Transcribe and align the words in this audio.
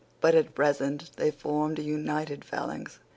But 0.19 0.33
at 0.33 0.55
present 0.55 1.11
they 1.17 1.29
formed 1.29 1.77
an 1.77 1.85
united 1.85 2.43
phalanx. 2.43 2.97